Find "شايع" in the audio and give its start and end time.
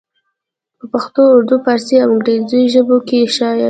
3.35-3.59